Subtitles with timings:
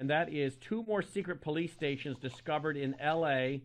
[0.00, 3.62] and that is two more secret police stations discovered in L.A.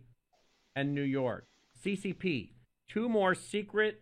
[0.76, 1.46] and New York.
[1.84, 2.50] CCP,
[2.90, 4.02] two more secret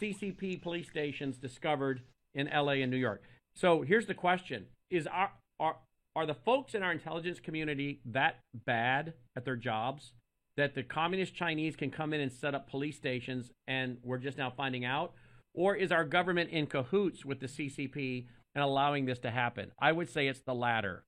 [0.00, 2.02] CCP police stations discovered
[2.34, 2.82] in L.A.
[2.82, 3.22] and New York.
[3.54, 5.76] So here's the question: Is our are
[6.16, 10.12] are the folks in our intelligence community that bad at their jobs
[10.56, 14.36] that the communist Chinese can come in and set up police stations and we're just
[14.36, 15.12] now finding out?
[15.54, 19.72] Or is our government in cahoots with the CCP and allowing this to happen?
[19.80, 21.04] I would say it's the latter.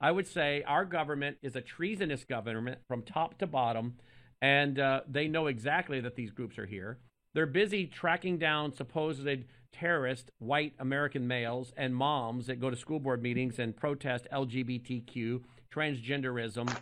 [0.00, 3.94] I would say our government is a treasonous government from top to bottom,
[4.42, 6.98] and uh, they know exactly that these groups are here.
[7.34, 9.26] They're busy tracking down supposed
[9.72, 15.42] terrorist white American males and moms that go to school board meetings and protest LGBTQ,
[15.74, 16.76] transgenderism,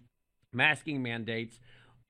[0.53, 1.59] masking mandates.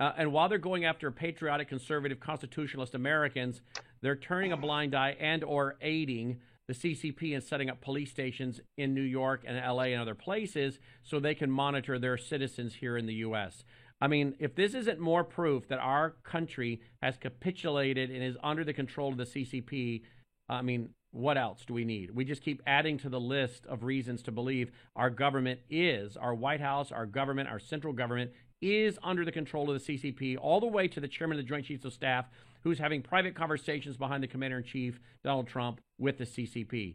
[0.00, 3.60] Uh, and while they're going after patriotic, conservative, constitutionalist Americans,
[4.00, 8.60] they're turning a blind eye and or aiding the CCP in setting up police stations
[8.76, 12.96] in New York and LA and other places so they can monitor their citizens here
[12.96, 13.64] in the U.S.
[14.00, 18.64] I mean, if this isn't more proof that our country has capitulated and is under
[18.64, 20.02] the control of the CCP,
[20.48, 22.10] I mean, what else do we need?
[22.10, 26.34] We just keep adding to the list of reasons to believe our government is, our
[26.34, 28.32] White House, our government, our central government
[28.62, 31.48] is under the control of the CCP, all the way to the chairman of the
[31.48, 32.26] Joint Chiefs of Staff,
[32.62, 36.94] who's having private conversations behind the commander in chief, Donald Trump, with the CCP.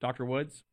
[0.00, 0.24] Dr.
[0.24, 0.64] Woods?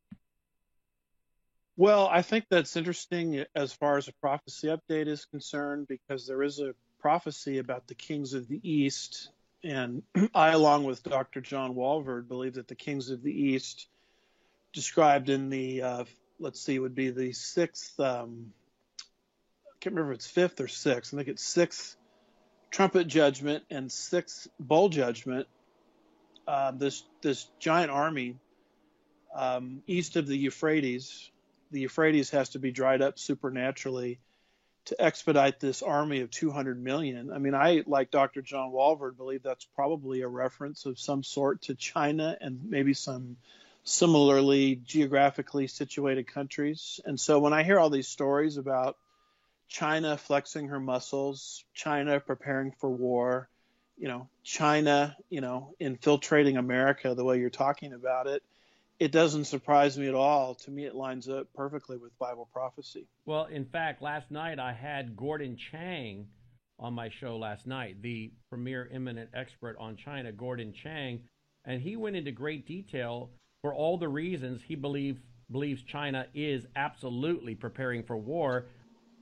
[1.76, 6.42] Well, I think that's interesting as far as a prophecy update is concerned, because there
[6.42, 9.30] is a prophecy about the kings of the East
[9.64, 11.42] and I, along with Dr.
[11.42, 13.88] John Walvoord, believe that the kings of the East,
[14.74, 16.04] described in the, uh,
[16.40, 18.52] let's see, would be the sixth, um,
[19.84, 21.14] can't remember if it's fifth or sixth.
[21.14, 21.98] I think it's sixth
[22.72, 25.48] trumpet judgment and sixth bowl judgment.
[26.48, 28.38] Uh, this this giant army
[29.36, 31.30] um, east of the Euphrates,
[31.72, 34.20] the Euphrates has to be dried up supernaturally
[34.86, 37.31] to expedite this army of 200 million.
[37.31, 38.42] I mean, I, like Dr.
[38.42, 43.38] John Walvoord, believe that's probably a reference of some sort to China and maybe some
[43.85, 47.00] similarly geographically situated countries.
[47.06, 48.97] And so when I hear all these stories about
[49.73, 53.50] China flexing her muscles, China preparing for war,
[53.97, 58.44] you know, China, you know, infiltrating America the way you're talking about it,
[59.00, 60.53] it doesn't surprise me at all.
[60.53, 63.07] To me, it lines up perfectly with Bible prophecy.
[63.25, 66.28] Well, in fact, last night I had Gordon Chang
[66.78, 71.19] on my show last night, the premier eminent expert on China, Gordon Chang,
[71.66, 73.31] and he went into great detail
[73.63, 75.19] for all the reasons he believe,
[75.51, 78.67] believes China is absolutely preparing for war.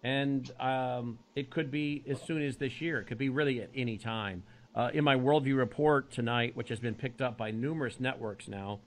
[0.03, 2.99] And um, it could be as soon as this year.
[2.99, 4.43] It could be really at any time.
[4.73, 8.79] Uh, in my Worldview report tonight, which has been picked up by numerous networks now,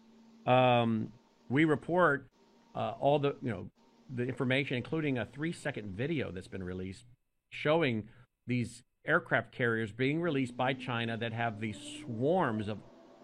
[0.47, 1.13] um,
[1.49, 2.27] we report
[2.75, 3.71] uh, all the you know
[4.15, 7.05] the information, including a three-second video that's been released
[7.51, 8.09] showing
[8.47, 12.79] these aircraft carriers being released by China that have these swarms of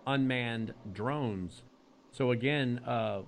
[0.07, 1.63] unmanned drones.
[2.13, 3.23] So again, uh,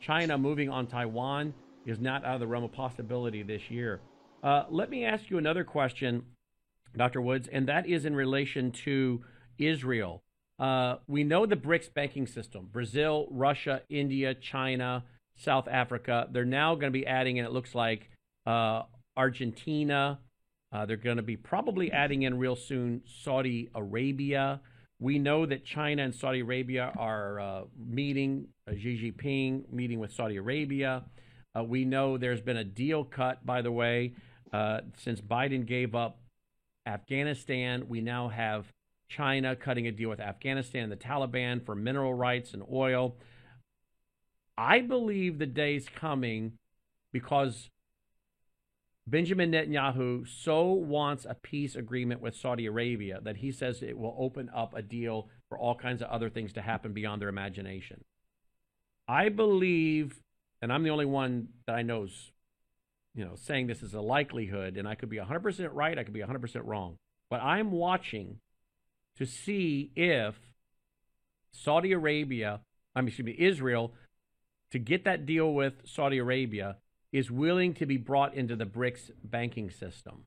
[0.00, 1.54] China moving on Taiwan
[1.86, 4.00] is not out of the realm of possibility this year.
[4.42, 6.22] Uh, let me ask you another question,
[6.96, 7.20] Dr.
[7.20, 9.22] Woods, and that is in relation to
[9.58, 10.22] Israel.
[10.58, 15.04] Uh, we know the BRICS banking system Brazil, Russia, India, China,
[15.36, 16.28] South Africa.
[16.30, 18.08] They're now going to be adding and it looks like,
[18.46, 18.82] uh,
[19.16, 20.18] Argentina.
[20.72, 24.60] Uh, they're going to be probably adding in real soon Saudi Arabia.
[24.98, 30.12] We know that China and Saudi Arabia are uh, meeting, uh, Xi Jinping meeting with
[30.12, 31.02] Saudi Arabia.
[31.56, 34.14] Uh, we know there's been a deal cut, by the way,
[34.96, 36.18] since Biden gave up
[36.86, 37.88] Afghanistan.
[37.88, 38.72] We now have
[39.08, 43.16] China cutting a deal with Afghanistan and the Taliban for mineral rights and oil.
[44.56, 46.52] I believe the day's coming
[47.12, 47.68] because
[49.06, 54.16] Benjamin Netanyahu so wants a peace agreement with Saudi Arabia that he says it will
[54.18, 58.04] open up a deal for all kinds of other things to happen beyond their imagination.
[59.08, 60.20] I believe,
[60.62, 62.30] and I'm the only one that I know's,
[63.14, 66.14] you know, saying this is a likelihood, and I could be 100% right, I could
[66.14, 66.96] be 100% wrong,
[67.28, 68.38] but I'm watching
[69.18, 70.36] to see if
[71.50, 72.60] Saudi Arabia,
[72.94, 73.92] I mean, excuse me, Israel,
[74.70, 76.76] to get that deal with Saudi Arabia,
[77.12, 80.24] is willing to be brought into the BRICS banking system,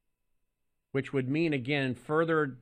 [0.91, 2.59] which would mean, again, further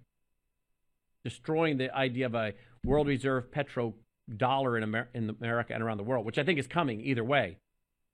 [1.26, 2.54] destroying the idea of a
[2.86, 3.96] world reserve petro
[4.38, 4.84] dollar in,
[5.14, 7.58] in America and around the world, which I think is coming either way.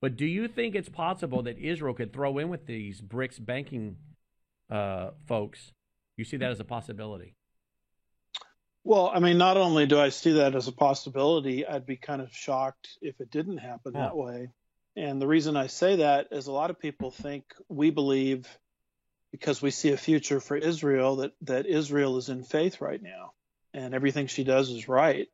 [0.01, 3.97] But do you think it's possible that Israel could throw in with these BRICS banking
[4.69, 5.73] uh, folks?
[6.15, 7.35] You see that as a possibility?
[8.83, 12.21] Well, I mean, not only do I see that as a possibility, I'd be kind
[12.21, 14.49] of shocked if it didn't happen that way.
[14.95, 18.47] And the reason I say that is a lot of people think we believe
[19.31, 23.33] because we see a future for Israel that, that Israel is in faith right now
[23.73, 25.27] and everything she does is right.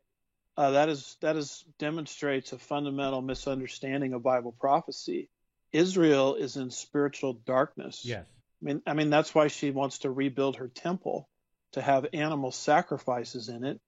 [0.58, 5.30] Uh, that is that is demonstrates a fundamental misunderstanding of Bible prophecy.
[5.74, 8.06] Israel is in spiritual darkness.
[8.06, 8.26] Yes.
[8.62, 11.28] I mean I mean that's why she wants to rebuild her temple
[11.74, 13.82] to have animal sacrifices in it.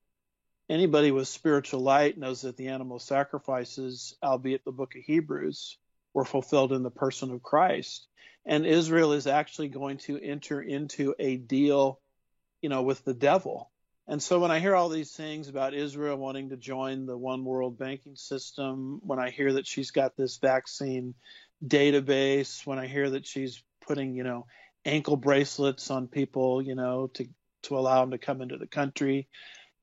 [0.70, 5.78] Anybody with spiritual light knows that the animal sacrifices, albeit the book of Hebrews,
[6.14, 8.06] were fulfilled in the person of Christ.
[8.46, 12.02] And Israel is actually going to enter into a deal,
[12.62, 13.72] you know, with the devil
[14.08, 17.44] and so when I hear all these things about Israel wanting to join the one
[17.44, 21.14] world banking system, when I hear that she's got this vaccine
[21.66, 24.46] database, when I hear that she's putting, you know,
[24.86, 27.28] ankle bracelets on people, you know, to
[27.64, 29.28] to allow them to come into the country,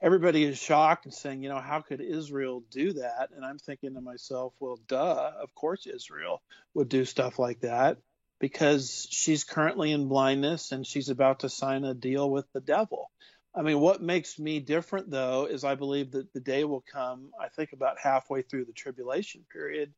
[0.01, 3.29] everybody is shocked and saying, you know, how could Israel do that?
[3.35, 6.41] And I'm thinking to myself, well, duh, of course Israel
[6.73, 7.99] would do stuff like that
[8.41, 13.11] because she's currently in blindness and she's about to sign a deal with the devil.
[13.55, 17.31] I mean, what makes me different though is I believe that the day will come,
[17.41, 19.93] I think about halfway through the tribulation period,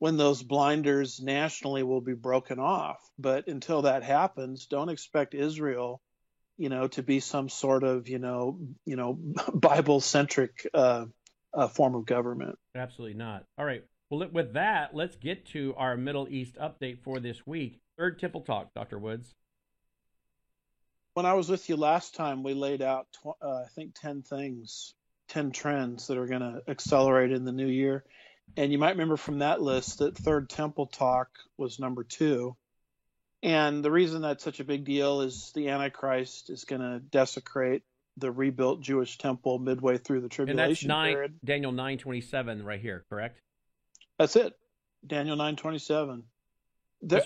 [0.00, 2.98] when those blinders nationally will be broken off.
[3.18, 6.00] But until that happens, don't expect Israel,
[6.56, 9.18] you know, to be some sort of, you know, you know,
[9.54, 11.04] Bible centric uh,
[11.54, 12.58] uh, form of government.
[12.74, 13.44] Absolutely not.
[13.56, 13.84] All right.
[14.08, 17.80] Well, with that, let's get to our Middle East update for this week.
[17.96, 18.98] Third Temple Talk, Dr.
[18.98, 19.34] Woods
[21.14, 24.22] when I was with you last time, we laid out, tw- uh, I think, 10
[24.22, 24.94] things,
[25.28, 28.04] 10 trends that are going to accelerate in the new year.
[28.56, 32.56] And you might remember from that list that Third Temple Talk was number two.
[33.42, 37.82] And the reason that's such a big deal is the Antichrist is going to desecrate
[38.16, 41.34] the rebuilt Jewish temple midway through the tribulation and that's nine, period.
[41.44, 43.40] Daniel 9:27 right here, correct?
[44.18, 44.52] That's it.
[45.06, 46.22] Daniel 9:27.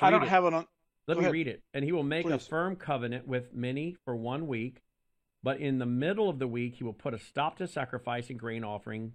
[0.01, 0.29] I don't it.
[0.29, 0.67] have it on
[1.07, 1.33] let Go me ahead.
[1.33, 1.63] read it.
[1.73, 2.35] And he will make Please.
[2.35, 4.83] a firm covenant with many for one week,
[5.43, 8.39] but in the middle of the week he will put a stop to sacrifice and
[8.39, 9.13] grain offering.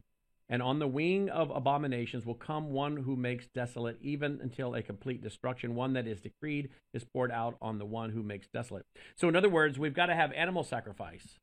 [0.52, 4.82] And on the wing of abominations will come one who makes desolate, even until a
[4.82, 5.76] complete destruction.
[5.76, 8.86] One that is decreed is poured out on the one who makes desolate.
[9.16, 11.38] So, in other words, we've got to have animal sacrifice,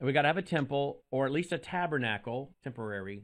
[0.00, 3.22] and we've got to have a temple, or at least a tabernacle, temporary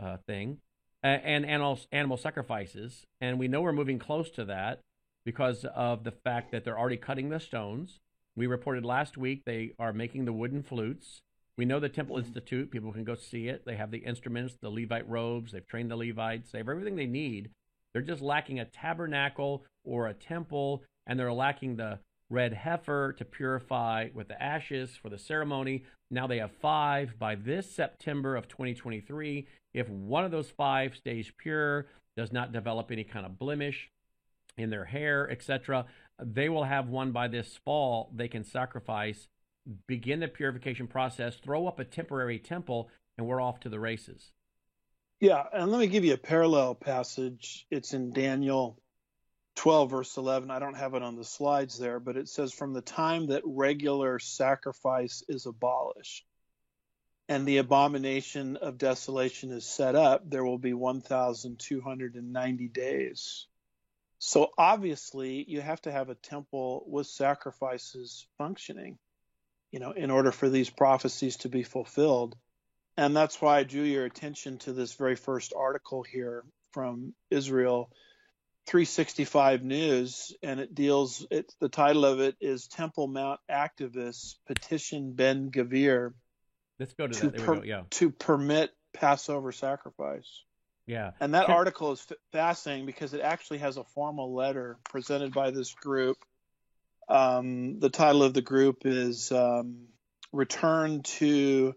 [0.00, 0.58] uh, thing,
[1.02, 3.04] and animal, animal sacrifices.
[3.20, 4.80] And we know we're moving close to that
[5.26, 7.98] because of the fact that they're already cutting the stones.
[8.36, 11.20] We reported last week they are making the wooden flutes.
[11.58, 12.26] We know the Temple mm-hmm.
[12.26, 13.64] Institute, people can go see it.
[13.66, 17.06] They have the instruments, the Levite robes, they've trained the Levites, they have everything they
[17.06, 17.50] need.
[17.92, 21.98] They're just lacking a tabernacle or a temple, and they're lacking the
[22.30, 25.84] red heifer to purify with the ashes for the ceremony.
[26.10, 27.18] Now they have five.
[27.18, 31.86] By this September of 2023, if one of those five stays pure,
[32.16, 33.90] does not develop any kind of blemish,
[34.56, 35.86] in their hair, etc.
[36.22, 39.28] They will have one by this fall they can sacrifice,
[39.86, 42.88] begin the purification process, throw up a temporary temple,
[43.18, 44.32] and we're off to the races.
[45.20, 47.66] Yeah, and let me give you a parallel passage.
[47.70, 48.78] It's in Daniel
[49.56, 50.50] 12, verse 11.
[50.50, 53.42] I don't have it on the slides there, but it says, From the time that
[53.46, 56.26] regular sacrifice is abolished
[57.28, 63.46] and the abomination of desolation is set up, there will be 1,290 days.
[64.18, 68.98] So obviously, you have to have a temple with sacrifices functioning,
[69.70, 72.36] you know, in order for these prophecies to be fulfilled.
[72.96, 77.90] And that's why I drew your attention to this very first article here from Israel
[78.66, 81.26] 365 News, and it deals.
[81.30, 86.12] It, the title of it is "Temple Mount Activists Petition Ben Gvir
[86.78, 87.40] Let's go to, to, that.
[87.40, 87.62] Per- go.
[87.62, 87.82] Yeah.
[87.90, 90.42] to permit Passover sacrifice."
[90.86, 91.12] Yeah.
[91.20, 95.74] And that article is fascinating because it actually has a formal letter presented by this
[95.74, 96.16] group.
[97.08, 99.88] Um, the title of the group is um,
[100.32, 101.74] Return to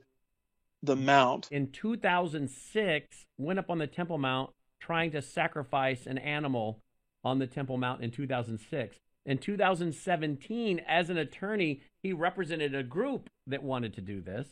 [0.84, 1.48] the Mount.
[1.52, 6.80] In 2006, went up on the Temple Mount trying to sacrifice an animal
[7.24, 8.98] on the Temple Mount in 2006.
[9.26, 14.48] In 2017, as an attorney, he represented a group that wanted to do this.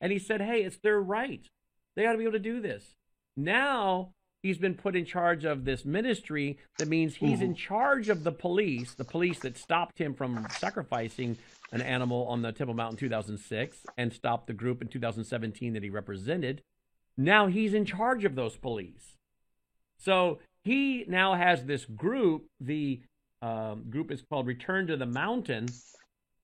[0.00, 1.46] And he said, hey, it's their right.
[1.96, 2.94] They ought to be able to do this.
[3.44, 6.58] Now he's been put in charge of this ministry.
[6.78, 7.42] That means he's mm-hmm.
[7.42, 11.38] in charge of the police, the police that stopped him from sacrificing
[11.72, 15.82] an animal on the Temple Mount in 2006 and stopped the group in 2017 that
[15.82, 16.62] he represented.
[17.16, 19.16] Now he's in charge of those police.
[19.98, 22.46] So he now has this group.
[22.60, 23.00] The
[23.42, 25.68] um, group is called Return to the Mountain.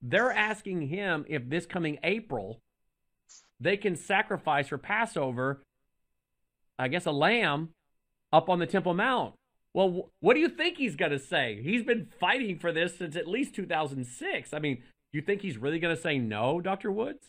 [0.02, 2.60] They're asking him if this coming April
[3.58, 5.62] they can sacrifice for Passover
[6.78, 7.70] I guess, a lamb
[8.32, 9.34] up on the Temple Mount.
[9.74, 11.60] Well, what do you think he's going to say?
[11.62, 14.54] He's been fighting for this since at least 2006.
[14.54, 16.90] I mean, you think he's really going to say no, Dr.
[16.90, 17.24] Woods?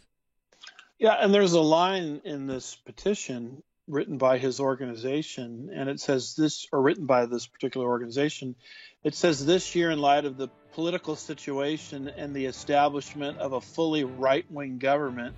[0.98, 6.36] Yeah, and there's a line in this petition written by his organization, and it says
[6.36, 8.56] this, or written by this particular organization,
[9.04, 13.62] it says this year, in light of the political situation and the establishment of a
[13.62, 15.36] fully right wing government,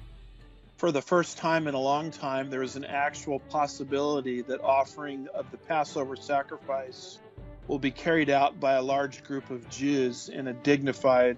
[0.79, 5.27] for the first time in a long time, there is an actual possibility that offering
[5.33, 7.19] of the Passover sacrifice
[7.67, 11.35] will be carried out by a large group of Jews in a dignified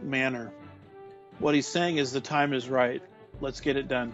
[0.00, 0.52] manner.
[1.40, 3.02] What he's saying is the time is right.
[3.40, 4.12] Let's get it done.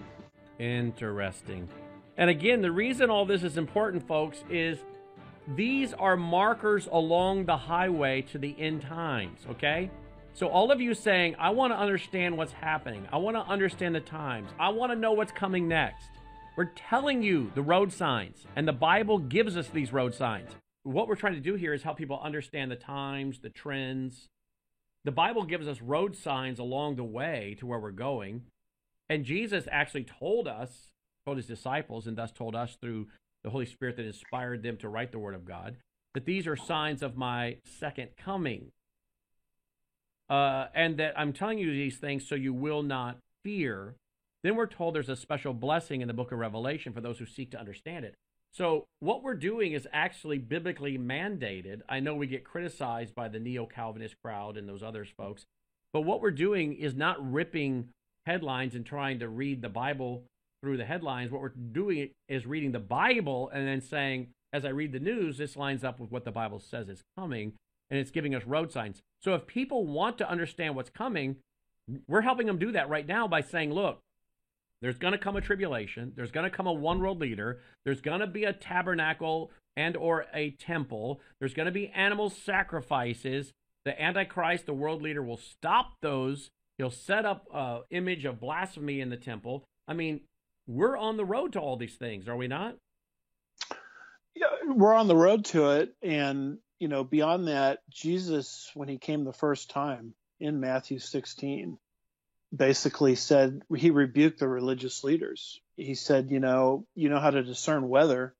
[0.58, 1.68] Interesting.
[2.16, 4.78] And again, the reason all this is important, folks, is
[5.56, 9.90] these are markers along the highway to the end times, okay?
[10.34, 13.06] So, all of you saying, I want to understand what's happening.
[13.12, 14.50] I want to understand the times.
[14.58, 16.08] I want to know what's coming next.
[16.56, 20.50] We're telling you the road signs, and the Bible gives us these road signs.
[20.82, 24.28] What we're trying to do here is help people understand the times, the trends.
[25.04, 28.42] The Bible gives us road signs along the way to where we're going.
[29.08, 33.06] And Jesus actually told us told his disciples, and thus told us through
[33.42, 35.76] the Holy Spirit that inspired them to write the Word of God,
[36.12, 38.72] that these are signs of my second coming.
[40.28, 43.94] Uh, and that I'm telling you these things so you will not fear.
[44.42, 47.26] Then we're told there's a special blessing in the book of Revelation for those who
[47.26, 48.14] seek to understand it.
[48.52, 51.80] So, what we're doing is actually biblically mandated.
[51.88, 55.44] I know we get criticized by the neo Calvinist crowd and those others folks,
[55.92, 57.88] but what we're doing is not ripping
[58.26, 60.22] headlines and trying to read the Bible
[60.62, 61.30] through the headlines.
[61.30, 65.36] What we're doing is reading the Bible and then saying, as I read the news,
[65.36, 67.52] this lines up with what the Bible says is coming,
[67.90, 69.02] and it's giving us road signs.
[69.22, 71.36] So if people want to understand what's coming,
[72.08, 74.00] we're helping them do that right now by saying, look,
[74.82, 76.12] there's going to come a tribulation.
[76.14, 77.60] There's going to come a one world leader.
[77.84, 81.20] There's going to be a tabernacle and or a temple.
[81.40, 83.52] There's going to be animal sacrifices.
[83.84, 86.50] The Antichrist, the world leader, will stop those.
[86.78, 89.64] He'll set up an image of blasphemy in the temple.
[89.86, 90.20] I mean,
[90.66, 92.76] we're on the road to all these things, are we not?
[94.34, 95.94] Yeah, we're on the road to it.
[96.02, 101.78] And, you know, beyond that, Jesus, when he came the first time in Matthew 16,
[102.54, 105.62] basically said, he rebuked the religious leaders.
[105.78, 108.34] He said, you know, you know how to discern weather.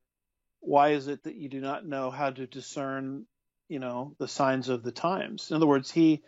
[0.60, 3.24] Why is it that you do not know how to discern,
[3.70, 5.50] you know, the signs of the times?
[5.50, 6.22] In other words, he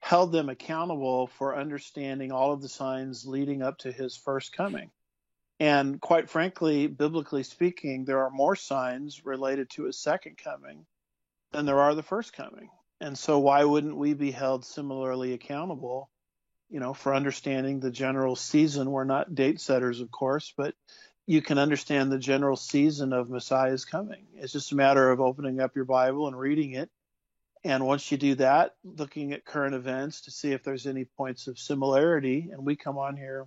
[0.00, 4.90] held them accountable for understanding all of the signs leading up to his first coming.
[5.60, 10.86] And quite frankly, biblically speaking, there are more signs related to his second coming
[11.52, 12.70] than there are the first coming.
[13.00, 16.08] And so why wouldn't we be held similarly accountable,
[16.70, 18.90] you know, for understanding the general season?
[18.90, 20.74] We're not date setters, of course, but
[21.26, 24.26] you can understand the general season of Messiah's coming.
[24.34, 26.90] It's just a matter of opening up your Bible and reading it.
[27.64, 31.46] And once you do that, looking at current events to see if there's any points
[31.46, 33.46] of similarity, and we come on here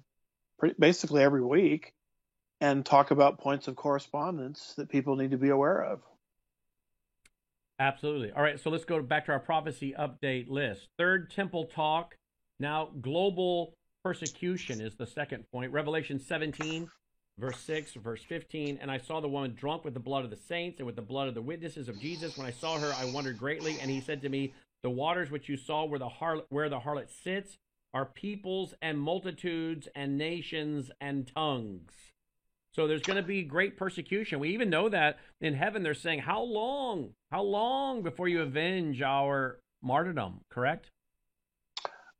[0.58, 1.94] pretty, basically every week
[2.62, 6.02] and talk about points of correspondence that people need to be aware of.
[7.80, 8.32] Absolutely.
[8.32, 10.88] All right, so let's go back to our prophecy update list.
[10.98, 12.16] Third temple talk.
[12.60, 15.74] Now, global persecution is the second point.
[15.74, 16.90] Revelation 17,
[17.38, 18.80] verse 6, verse 15.
[18.82, 21.02] And I saw the woman drunk with the blood of the saints and with the
[21.02, 22.38] blood of the witnesses of Jesus.
[22.38, 23.78] When I saw her, I wondered greatly.
[23.82, 24.54] And he said to me,
[24.84, 27.58] The waters which you saw where the harlot, where the harlot sits
[27.94, 31.92] are peoples and multitudes and nations and tongues.
[32.76, 34.42] So there's going to be great persecution.
[34.42, 37.12] We even know that in heaven they're saying, How long?
[37.32, 40.42] How long before you avenge our martyrdom?
[40.50, 40.92] Correct?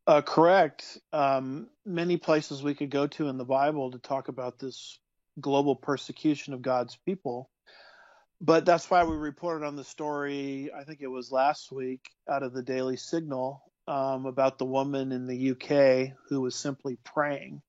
[0.08, 0.98] Uh, correct.
[1.12, 4.98] Um, many places we could go to in the Bible to talk about this
[5.42, 7.50] global persecution of God's people.
[8.40, 12.44] But that's why we reported on the story, I think it was last week, out
[12.44, 17.62] of the Daily Signal um, about the woman in the UK who was simply praying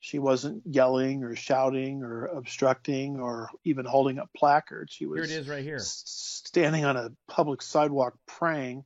[0.00, 4.92] she wasn't yelling or shouting or obstructing or even holding up placards.
[4.92, 5.38] She was here.
[5.38, 8.84] It is right here, standing on a public sidewalk praying,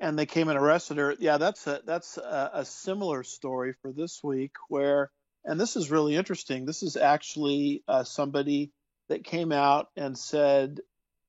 [0.00, 1.14] and they came and arrested her.
[1.18, 5.10] Yeah, that's a that's a, a similar story for this week where,
[5.44, 6.64] and this is really interesting.
[6.64, 8.72] This is actually uh, somebody
[9.10, 10.80] that came out and said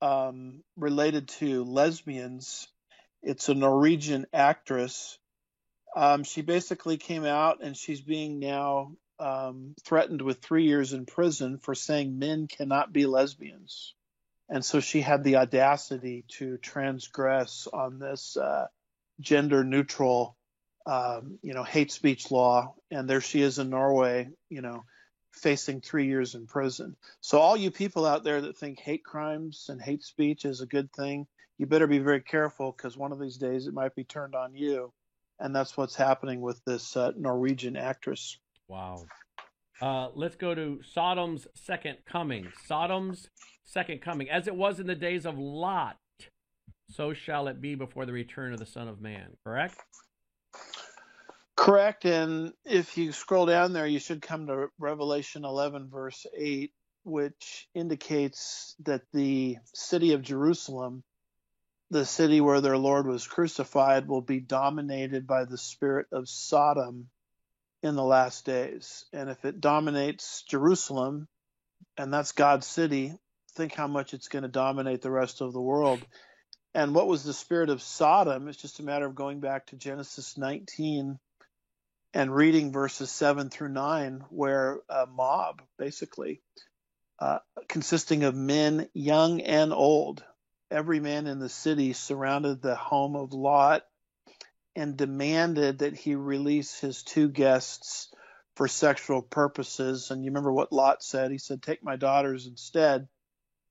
[0.02, 2.68] um, related to lesbians.
[3.22, 5.20] It's a Norwegian actress
[5.96, 11.06] um, she basically came out and she's being now um, threatened with three years in
[11.06, 13.94] prison for saying men cannot be lesbians.
[14.50, 18.68] And so she had the audacity to transgress on this uh,
[19.20, 20.36] gender neutral,
[20.86, 22.74] um, you know, hate speech law.
[22.90, 24.84] And there she is in Norway, you know,
[25.32, 26.96] facing three years in prison.
[27.22, 30.66] So, all you people out there that think hate crimes and hate speech is a
[30.66, 31.28] good thing,
[31.60, 34.56] you better be very careful because one of these days it might be turned on
[34.56, 34.92] you.
[35.40, 38.38] And that's what's happening with this uh, Norwegian actress.
[38.70, 39.08] Wow.
[39.82, 42.52] Uh, let's go to Sodom's second coming.
[42.68, 43.28] Sodom's
[43.66, 44.30] second coming.
[44.30, 45.98] As it was in the days of Lot,
[46.90, 49.32] so shall it be before the return of the Son of Man.
[49.44, 49.76] Correct?
[51.56, 52.06] Correct.
[52.06, 56.72] And if you scroll down there, you should come to Revelation 11, verse 8,
[57.04, 61.04] which indicates that the city of Jerusalem,
[61.90, 67.10] the city where their Lord was crucified, will be dominated by the spirit of Sodom
[67.82, 69.06] in the last days.
[69.14, 71.28] And if it dominates Jerusalem,
[71.98, 73.14] and that's God's city,
[73.56, 76.06] think how much it's going to dominate the rest of the world.
[76.74, 78.48] And what was the spirit of Sodom?
[78.48, 81.20] It's just a matter of going back to Genesis 19
[82.14, 86.42] and reading verses 7 through 9, where a mob, basically,
[87.20, 90.24] uh, consisting of men, young and old,
[90.72, 93.84] every man in the city surrounded the home of Lot
[94.76, 98.14] and demanded that he release his two guests
[98.56, 100.12] for sexual purposes.
[100.12, 101.32] And you remember what Lot said?
[101.32, 103.08] He said, Take my daughters instead.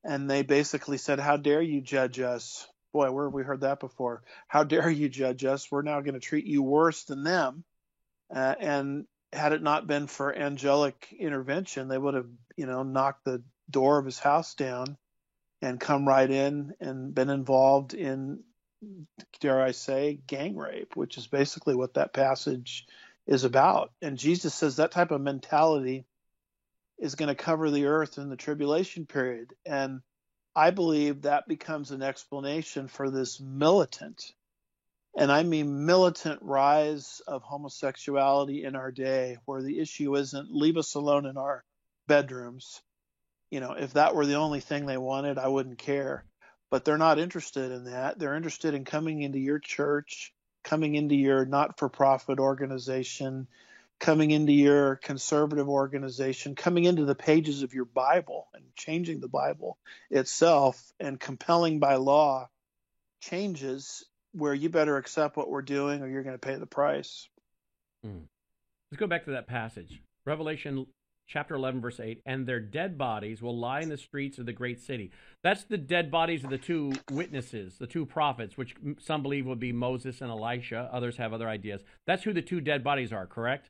[0.05, 2.67] And they basically said, How dare you judge us?
[2.93, 4.23] Boy, where have we heard that before?
[4.47, 5.71] How dare you judge us?
[5.71, 7.65] We're now going to treat you worse than them.
[8.35, 13.25] Uh, and had it not been for angelic intervention, they would have, you know, knocked
[13.25, 14.97] the door of his house down
[15.61, 18.43] and come right in and been involved in,
[19.41, 22.87] dare I say, gang rape, which is basically what that passage
[23.27, 23.93] is about.
[24.03, 26.07] And Jesus says that type of mentality
[26.99, 29.55] is going to cover the earth in the tribulation period.
[29.67, 30.01] And
[30.55, 34.33] I believe that becomes an explanation for this militant
[35.19, 40.77] and I mean militant rise of homosexuality in our day, where the issue isn't leave
[40.77, 41.65] us alone in our
[42.07, 42.81] bedrooms.
[43.51, 46.25] You know, if that were the only thing they wanted, I wouldn't care.
[46.71, 48.19] But they're not interested in that.
[48.19, 50.33] They're interested in coming into your church,
[50.65, 53.49] coming into your not for profit organization,
[53.99, 59.29] coming into your conservative organization, coming into the pages of your Bible and changing the
[59.29, 59.79] Bible
[60.11, 62.49] itself and compelling by law
[63.21, 67.29] changes where you better accept what we're doing or you're going to pay the price.
[68.07, 68.23] Mm.
[68.91, 70.01] Let's go back to that passage.
[70.25, 70.87] Revelation
[71.29, 74.53] chapter 11 verse 8 and their dead bodies will lie in the streets of the
[74.53, 75.13] great city.
[75.43, 79.61] That's the dead bodies of the two witnesses the two prophets which some believe would
[79.61, 80.89] be moses and elisha.
[80.93, 81.83] Others have other ideas.
[82.07, 83.69] That's who the two dead bodies are correct?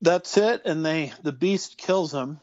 [0.00, 2.40] That's it and they the beast kills them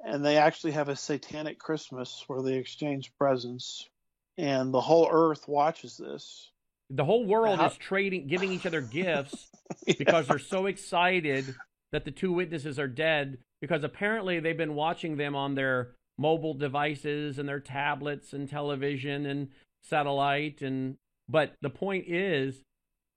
[0.00, 3.88] and they actually have a satanic christmas where they exchange presents.
[4.36, 6.50] And the whole earth watches this.
[6.90, 9.48] The whole world How- is trading, giving each other gifts
[9.86, 9.94] yeah.
[9.98, 11.54] because they're so excited
[11.94, 13.38] that the two witnesses are dead.
[13.60, 19.24] Because apparently they've been watching them on their mobile devices and their tablets and television
[19.26, 19.48] and
[19.82, 20.96] satellite and.
[21.26, 22.62] But the point is,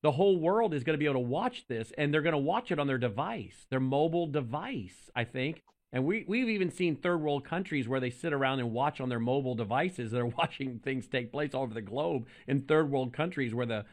[0.01, 2.37] the whole world is going to be able to watch this, and they're going to
[2.37, 5.09] watch it on their device, their mobile device.
[5.13, 5.61] I think
[5.93, 9.09] and we, we've even seen third world countries where they sit around and watch on
[9.09, 10.11] their mobile devices.
[10.13, 13.85] They're watching things take place all over the globe in third world countries where the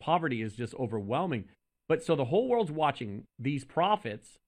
[0.00, 1.44] poverty is just overwhelming.
[1.88, 4.38] But so the whole world's watching these prophets,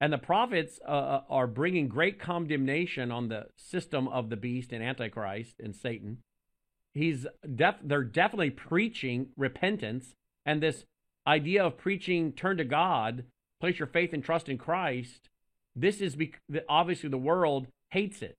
[0.00, 4.72] and the prophets uh, uh, are bringing great condemnation on the system of the beast
[4.72, 6.18] and Antichrist and Satan.
[6.92, 10.84] He's def- they're definitely preaching repentance and this
[11.26, 13.24] idea of preaching turn to God,
[13.60, 15.30] place your faith and trust in Christ
[15.74, 16.16] this is
[16.68, 18.36] obviously the world hates it.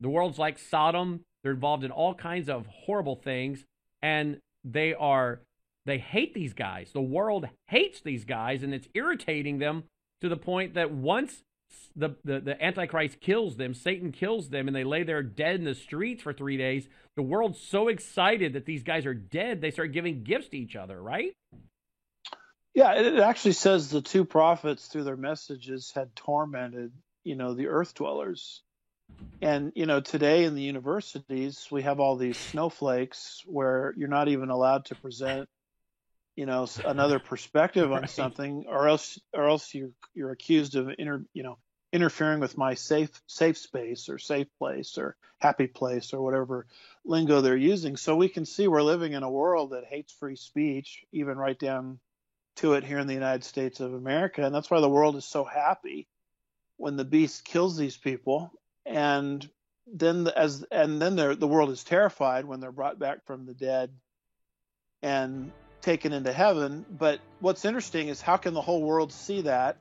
[0.00, 1.20] The world's like Sodom.
[1.42, 3.64] They're involved in all kinds of horrible things,
[4.02, 5.40] and they are
[5.86, 6.90] they hate these guys.
[6.92, 9.84] The world hates these guys, and it's irritating them
[10.20, 11.42] to the point that once
[11.96, 15.64] the, the, the Antichrist kills them, Satan kills them, and they lay there dead in
[15.64, 19.70] the streets for three days, the world's so excited that these guys are dead, they
[19.70, 21.32] start giving gifts to each other, right?
[22.74, 26.92] Yeah, it actually says the two prophets through their messages had tormented,
[27.22, 28.62] you know, the earth dwellers.
[29.40, 34.28] And, you know, today in the universities, we have all these snowflakes where you're not
[34.28, 35.48] even allowed to present,
[36.36, 38.10] you know, another perspective on right.
[38.10, 41.58] something or else or else you're you're accused of inter, you know,
[41.92, 46.66] interfering with my safe safe space or safe place or happy place or whatever
[47.04, 47.96] lingo they're using.
[47.96, 51.58] So we can see we're living in a world that hates free speech, even right
[51.58, 52.00] down
[52.56, 55.24] to it here in the United States of America, and that's why the world is
[55.24, 56.08] so happy
[56.76, 58.52] when the beast kills these people,
[58.86, 59.48] and
[59.86, 63.54] then the, as and then the world is terrified when they're brought back from the
[63.54, 63.90] dead
[65.04, 65.52] and
[65.84, 66.84] taken into heaven.
[66.90, 69.76] But what's interesting is how can the whole world see that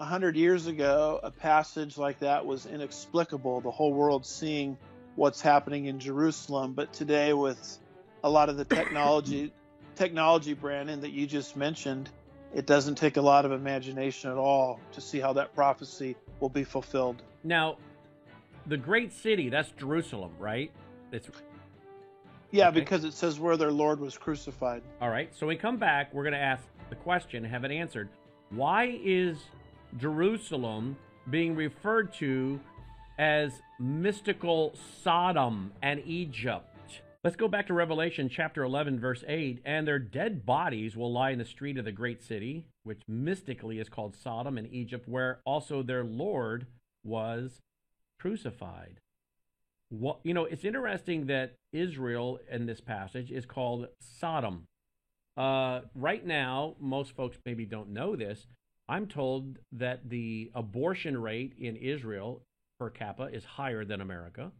[0.00, 3.60] a hundred years ago, a passage like that was inexplicable.
[3.60, 4.76] The whole world seeing
[5.16, 7.78] what's happening in Jerusalem, but today with
[8.24, 9.52] a lot of the technology,
[9.94, 12.10] technology, Brandon, that you just mentioned,
[12.52, 16.48] it doesn't take a lot of imagination at all to see how that prophecy will
[16.48, 17.22] be fulfilled.
[17.44, 17.78] Now,
[18.66, 20.72] the great city, that's Jerusalem, right?
[21.12, 21.28] It's
[22.54, 22.78] Yeah, okay.
[22.78, 24.82] because it says where their Lord was crucified.
[25.00, 25.34] All right.
[25.34, 28.08] So we come back, we're going to ask the question, have it answered.
[28.50, 29.38] Why is
[29.96, 30.96] Jerusalem
[31.30, 32.60] being referred to
[33.18, 37.00] as mystical Sodom and Egypt?
[37.24, 39.62] Let's go back to Revelation chapter 11, verse 8.
[39.64, 43.80] And their dead bodies will lie in the street of the great city, which mystically
[43.80, 46.68] is called Sodom and Egypt, where also their Lord
[47.02, 47.62] was
[48.20, 49.00] crucified.
[49.98, 54.66] What, you know, it's interesting that Israel in this passage is called Sodom.
[55.36, 58.46] Uh, right now, most folks maybe don't know this.
[58.88, 62.42] I'm told that the abortion rate in Israel
[62.78, 64.50] per capita is higher than America.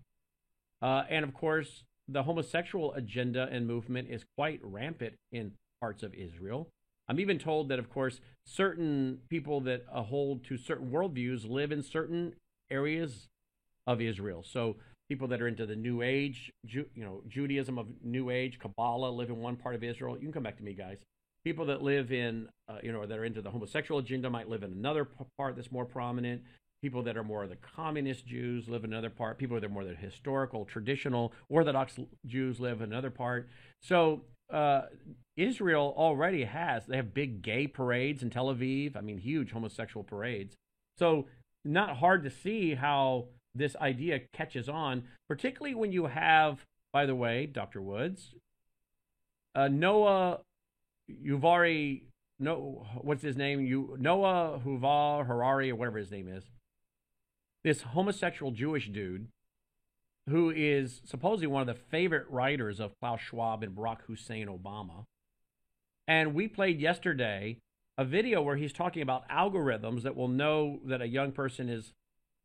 [0.80, 6.14] Uh, and of course, the homosexual agenda and movement is quite rampant in parts of
[6.14, 6.68] Israel.
[7.08, 11.82] I'm even told that, of course, certain people that hold to certain worldviews live in
[11.82, 12.34] certain
[12.70, 13.28] areas
[13.86, 14.42] of Israel.
[14.42, 14.76] So
[15.08, 19.10] people that are into the New Age, Ju- you know, Judaism of New Age, Kabbalah
[19.10, 20.16] live in one part of Israel.
[20.16, 20.98] You can come back to me, guys.
[21.44, 24.62] People that live in, uh, you know, that are into the homosexual agenda might live
[24.62, 26.42] in another part that's more prominent.
[26.82, 29.38] People that are more of the communist Jews live in another part.
[29.38, 33.48] People that are more the historical, traditional, Orthodox Jews live in another part.
[33.82, 34.82] So uh,
[35.36, 38.96] Israel already has, they have big gay parades in Tel Aviv.
[38.96, 40.54] I mean, huge homosexual parades.
[40.98, 41.26] So
[41.64, 47.14] not hard to see how this idea catches on, particularly when you have, by the
[47.14, 47.80] way, Dr.
[47.80, 48.34] Woods,
[49.54, 50.40] uh, Noah
[51.24, 52.02] Uvari,
[52.38, 53.60] no, what's his name?
[53.60, 56.44] You Noah Huvar Harari or whatever his name is
[57.64, 59.26] this homosexual Jewish dude
[60.28, 65.04] who is supposedly one of the favorite writers of Klaus Schwab and Barack Hussein Obama.
[66.06, 67.58] And we played yesterday
[67.98, 71.92] a video where he's talking about algorithms that will know that a young person is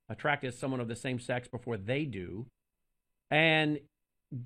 [0.09, 2.45] attracted to someone of the same sex before they do.
[3.31, 3.79] And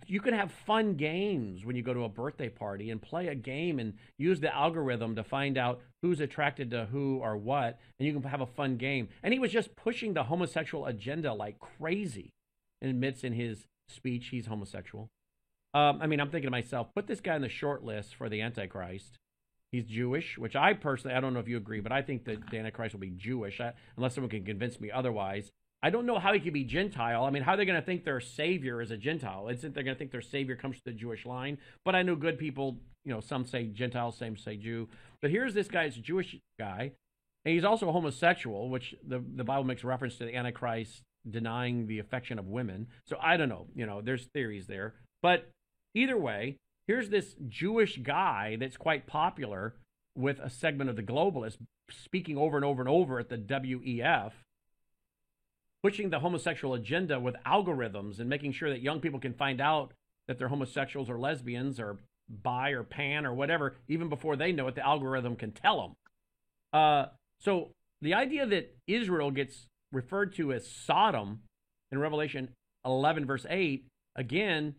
[0.07, 3.35] you can have fun games when you go to a birthday party and play a
[3.35, 8.07] game and use the algorithm to find out who's attracted to who or what, and
[8.07, 9.09] you can have a fun game.
[9.21, 12.29] And he was just pushing the homosexual agenda like crazy
[12.81, 15.09] and admits in his speech he's homosexual.
[15.73, 18.29] Um, I mean, I'm thinking to myself, put this guy on the short list for
[18.29, 19.17] the Antichrist.
[19.73, 22.51] He's Jewish, which I personally, I don't know if you agree, but I think that
[22.51, 25.49] the Antichrist will be Jewish, I, unless someone can convince me otherwise.
[25.81, 27.25] I don't know how he could be Gentile.
[27.25, 29.47] I mean, how are they going to think their savior is a Gentile?
[29.49, 31.57] Isn't they're going to think their savior comes from the Jewish line?
[31.83, 34.89] But I know good people, you know, some say Gentile, some say Jew.
[35.23, 36.91] But here's this guy's Jewish guy,
[37.43, 41.87] and he's also a homosexual, which the the Bible makes reference to the Antichrist denying
[41.87, 42.85] the affection of women.
[43.07, 44.93] So I don't know, you know, there's theories there.
[45.23, 45.49] But
[45.95, 46.57] either way,
[46.87, 49.75] here's this Jewish guy that's quite popular
[50.15, 51.57] with a segment of the globalists
[51.89, 54.31] speaking over and over and over at the WEF
[55.83, 59.93] pushing the homosexual agenda with algorithms and making sure that young people can find out
[60.27, 61.97] that they're homosexuals or lesbians or
[62.29, 65.95] bi or pan or whatever, even before they know it, the algorithm can tell them.
[66.71, 67.05] Uh,
[67.39, 71.41] so the idea that Israel gets referred to as Sodom
[71.91, 72.49] in Revelation
[72.85, 74.75] 11, verse 8, again,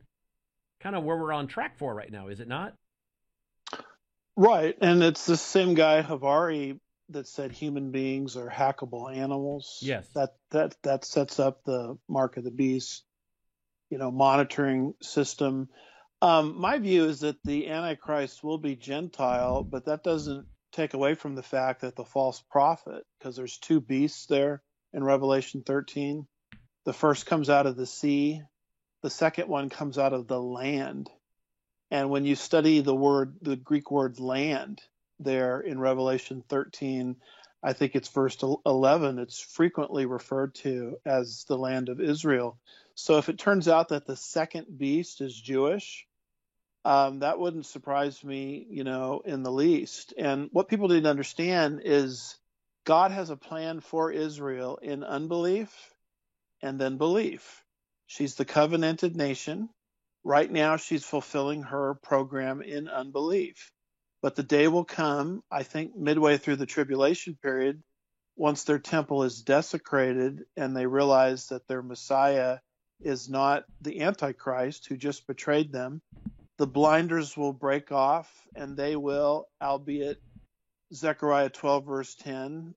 [0.85, 2.75] kind of where we're on track for right now, is it not?
[4.37, 4.77] Right.
[4.81, 9.79] And it's the same guy, Havari that said human beings are hackable animals.
[9.83, 10.07] Yes.
[10.15, 13.03] That that that sets up the mark of the beast,
[13.91, 15.69] you know, monitoring system.
[16.21, 21.15] Um, my view is that the Antichrist will be Gentile, but that doesn't take away
[21.15, 26.27] from the fact that the false prophet, because there's two beasts there in Revelation 13.
[26.85, 28.43] The first comes out of the sea,
[29.05, 31.11] the second one comes out of the land.
[31.91, 34.81] And when you study the word, the Greek word land,
[35.21, 37.17] there in Revelation 13.
[37.63, 39.19] I think it's verse 11.
[39.19, 42.59] It's frequently referred to as the land of Israel.
[42.95, 46.07] So if it turns out that the second beast is Jewish,
[46.87, 50.15] um, that wouldn't surprise me, you know, in the least.
[50.17, 52.39] And what people to understand is
[52.87, 55.93] God has a plan for Israel in unbelief
[56.63, 57.64] and then belief.
[58.07, 59.69] She's the covenanted nation.
[60.23, 63.71] Right now, she's fulfilling her program in unbelief.
[64.23, 67.83] But the day will come, I think, midway through the tribulation period,
[68.37, 72.59] once their temple is desecrated and they realize that their Messiah
[73.01, 76.01] is not the Antichrist who just betrayed them,
[76.57, 80.21] the blinders will break off and they will, albeit
[80.93, 82.75] Zechariah 12, verse 10,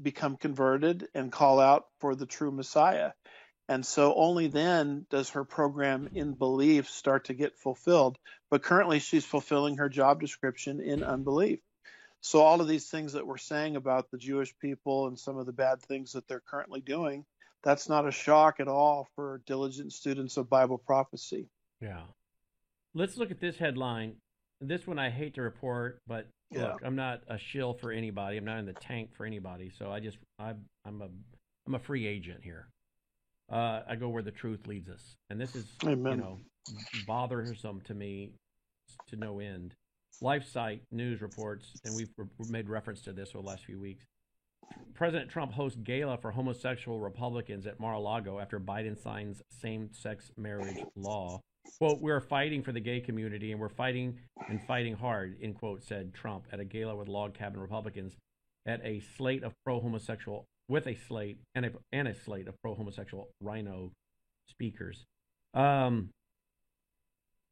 [0.00, 3.12] become converted and call out for the true Messiah.
[3.68, 8.18] And so only then does her program in belief start to get fulfilled.
[8.50, 11.60] But currently, she's fulfilling her job description in unbelief.
[12.20, 15.46] So, all of these things that we're saying about the Jewish people and some of
[15.46, 17.24] the bad things that they're currently doing,
[17.62, 21.48] that's not a shock at all for diligent students of Bible prophecy.
[21.80, 22.02] Yeah.
[22.94, 24.16] Let's look at this headline.
[24.60, 26.72] This one I hate to report, but yeah.
[26.72, 28.36] look, I'm not a shill for anybody.
[28.36, 29.72] I'm not in the tank for anybody.
[29.78, 30.54] So I just I,
[30.86, 31.08] I'm a
[31.66, 32.68] I'm a free agent here.
[33.50, 36.12] Uh, I go where the truth leads us, and this is Amen.
[36.12, 36.38] you know
[37.06, 38.32] bothersome to me
[39.08, 39.74] to no end.
[40.22, 42.08] LifeSite news reports, and we've
[42.48, 44.04] made reference to this over the last few weeks.
[44.94, 51.40] President Trump hosts gala for homosexual Republicans at Mar-a-Lago after Biden signs same-sex marriage law.
[51.78, 55.82] Quote, we're fighting for the gay community and we're fighting and fighting hard, in quote,
[55.82, 58.16] said Trump at a gala with log cabin Republicans
[58.66, 63.28] at a slate of pro-homosexual with a slate and a, and a slate of pro-homosexual
[63.40, 63.92] RINO
[64.48, 65.04] speakers.
[65.52, 66.10] Um,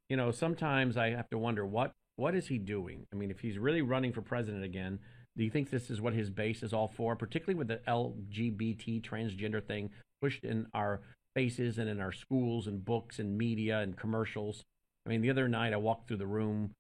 [0.09, 3.07] you know, sometimes I have to wonder what what is he doing?
[3.12, 4.98] I mean, if he's really running for president again,
[5.37, 7.16] do you think this is what his base is all for?
[7.16, 11.01] Particularly with the LGBT transgender thing pushed in our
[11.35, 14.62] faces and in our schools and books and media and commercials.
[15.07, 16.72] I mean, the other night I walked through the room,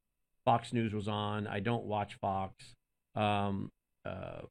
[0.44, 1.46] Fox News was on.
[1.46, 2.52] I don't watch Fox.
[3.14, 3.70] Um,
[4.04, 4.42] uh,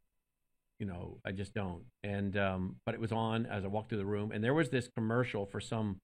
[0.81, 1.83] you know, I just don't.
[2.03, 4.71] And um, but it was on as I walked through the room, and there was
[4.71, 5.97] this commercial for some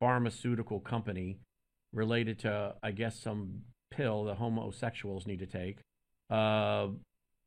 [0.00, 1.36] pharmaceutical company
[1.92, 5.80] related to, I guess, some pill that homosexuals need to take.
[6.30, 6.88] Uh,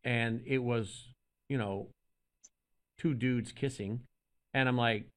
[0.03, 1.07] and it was,
[1.49, 1.87] you know,
[2.99, 4.01] two dudes kissing.
[4.53, 5.07] And I'm like,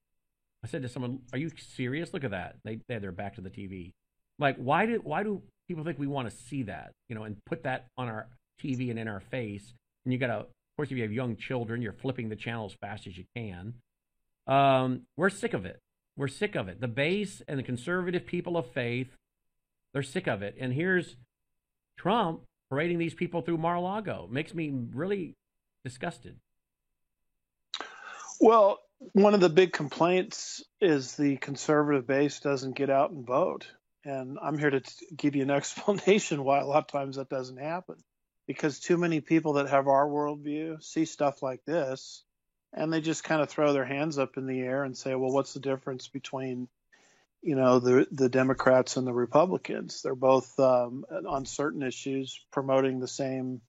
[0.64, 2.14] I said to someone, "Are you serious?
[2.14, 3.92] Look at that." They they had their back to the TV.
[4.38, 6.92] Like, why do why do people think we want to see that?
[7.10, 8.28] You know, and put that on our
[8.58, 9.74] TV and in our face.
[10.06, 12.66] And you got to, of course, if you have young children, you're flipping the channel
[12.66, 13.72] as fast as you can.
[14.46, 15.80] Um, we're sick of it.
[16.18, 16.82] We're sick of it.
[16.82, 19.08] The base and the conservative people of faith,
[19.94, 20.54] they're sick of it.
[20.60, 21.16] And here's
[21.96, 24.28] Trump parading these people through Mar-a-Lago.
[24.30, 25.32] Makes me really
[25.82, 26.36] disgusted.
[28.38, 28.78] Well,
[29.14, 33.66] one of the big complaints is the conservative base doesn't get out and vote.
[34.04, 34.82] And I'm here to
[35.16, 37.96] give you an explanation why a lot of times that doesn't happen.
[38.46, 42.22] Because too many people that have our worldview see stuff like this
[42.72, 45.32] and they just kind of throw their hands up in the air and say, well,
[45.32, 46.68] what's the difference between,
[47.42, 50.02] you know, the the Democrats and the Republicans?
[50.02, 53.62] They're both um, on certain issues promoting the same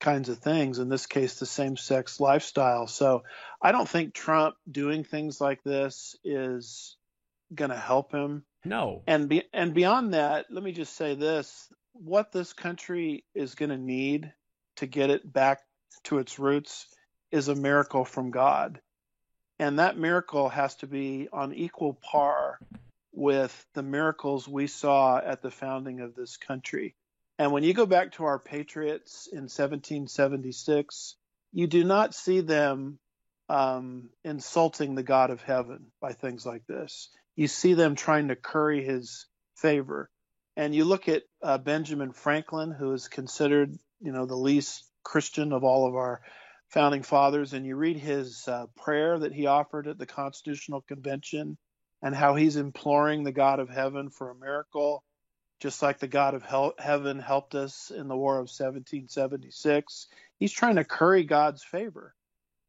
[0.00, 0.78] kinds of things.
[0.78, 2.86] In this case, the same-sex lifestyle.
[2.86, 3.22] So
[3.62, 6.96] I don't think Trump doing things like this is
[7.54, 8.44] going to help him.
[8.64, 9.02] No.
[9.06, 13.70] And be, and beyond that, let me just say this: what this country is going
[13.70, 14.32] to need
[14.76, 15.60] to get it back
[16.04, 16.86] to its roots
[17.30, 18.80] is a miracle from God.
[19.58, 22.58] And that miracle has to be on equal par
[23.12, 26.94] with the miracles we saw at the founding of this country.
[27.38, 31.16] And when you go back to our patriots in 1776,
[31.52, 32.98] you do not see them
[33.48, 37.08] um, insulting the God of heaven by things like this.
[37.34, 40.10] You see them trying to curry his favor.
[40.58, 45.52] And you look at uh, Benjamin Franklin, who is considered, you know, the least Christian
[45.52, 46.20] of all of our
[46.70, 51.56] founding fathers, and you read his uh, prayer that he offered at the Constitutional Convention
[52.02, 55.04] and how he's imploring the God of heaven for a miracle,
[55.60, 60.08] just like the God of heaven helped us in the War of 1776.
[60.40, 62.16] He's trying to curry God's favor.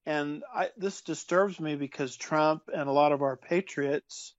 [0.05, 4.35] And I, this disturbs me because Trump and a lot of our patriots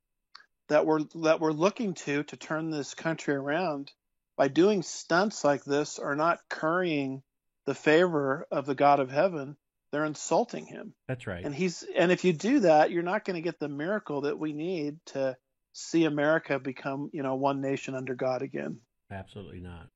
[0.70, 3.92] that we're that we're looking to to turn this country around
[4.36, 7.22] by doing stunts like this are not currying
[7.66, 9.56] the favor of the God of heaven,
[9.92, 10.94] they're insulting him.
[11.08, 11.44] That's right.
[11.44, 14.38] And he's and if you do that, you're not going to get the miracle that
[14.38, 15.36] we need to
[15.72, 18.78] see America become, you know, one nation under God again.
[19.10, 19.88] Absolutely not.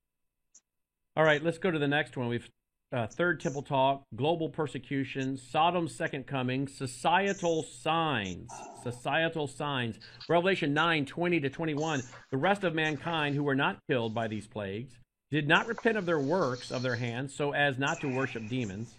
[1.16, 2.28] All right, let's go to the next one.
[2.28, 2.48] We've
[2.94, 8.50] uh, third temple talk, global persecution, Sodom's second coming, societal signs,
[8.82, 9.98] societal signs.
[10.28, 12.02] Revelation 9, 20 to 21.
[12.30, 14.94] The rest of mankind who were not killed by these plagues
[15.30, 18.94] did not repent of their works of their hands so as not to worship demons.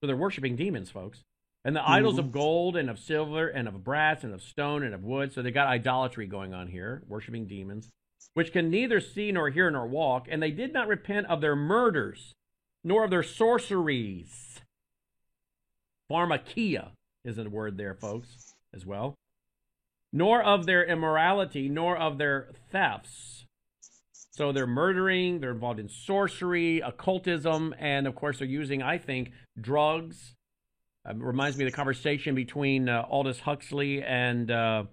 [0.00, 1.20] So they're worshiping demons, folks.
[1.64, 1.92] And the mm-hmm.
[1.92, 5.32] idols of gold and of silver and of brass and of stone and of wood.
[5.32, 7.88] So they got idolatry going on here, worshiping demons,
[8.34, 10.26] which can neither see nor hear nor walk.
[10.28, 12.32] And they did not repent of their murders,
[12.84, 14.60] nor of their sorceries.
[16.10, 16.90] Pharmakeia
[17.24, 19.14] is a word there, folks, as well.
[20.12, 23.44] Nor of their immorality, nor of their thefts
[24.32, 29.32] So they're murdering, they're involved in sorcery, occultism, and of course they're using, I think,
[29.60, 30.34] drugs.
[31.08, 34.84] Uh, reminds me of the conversation between uh, Aldous Huxley and uh,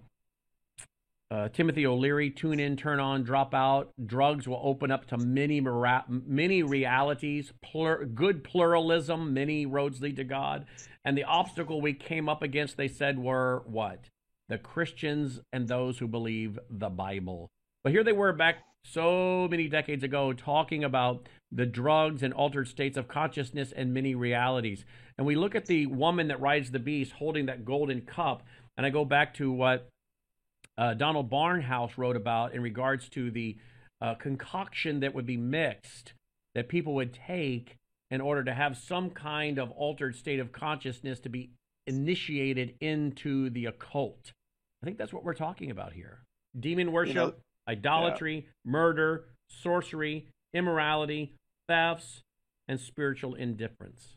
[1.30, 2.30] uh, Timothy O'Leary.
[2.30, 3.92] Tune in, turn on, drop out.
[4.06, 9.34] Drugs will open up to many mora- many realities, plur- good pluralism.
[9.34, 10.66] Many roads lead to God.
[11.04, 14.10] And the obstacle we came up against, they said, were what?
[14.50, 17.50] The Christians and those who believe the Bible.
[17.84, 22.68] But here they were back so many decades ago talking about the drugs and altered
[22.68, 24.86] states of consciousness and many realities.
[25.18, 28.44] And we look at the woman that rides the beast holding that golden cup.
[28.78, 29.90] And I go back to what
[30.78, 33.58] uh, Donald Barnhouse wrote about in regards to the
[34.02, 36.14] uh, concoction that would be mixed
[36.56, 37.76] that people would take
[38.10, 41.52] in order to have some kind of altered state of consciousness to be
[41.86, 44.32] initiated into the occult.
[44.82, 46.20] I think that's what we're talking about here.
[46.60, 47.34] Demon worship, you know,
[47.68, 48.72] idolatry, yeah.
[48.72, 51.34] murder, sorcery, immorality,
[51.68, 52.22] thefts,
[52.68, 54.16] and spiritual indifference.